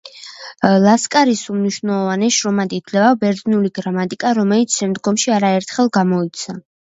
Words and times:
ლასკარისის 0.83 1.51
უმნიშვნელოვანეს 1.55 2.37
შრომად 2.37 2.73
ითვლება 2.77 3.11
„ბერძნული 3.25 3.71
გრამატიკა“, 3.81 4.33
რომელიც 4.39 4.79
შემდგომში 4.81 5.35
არაერთხელ 5.37 5.93
გამოიცა. 6.01 6.59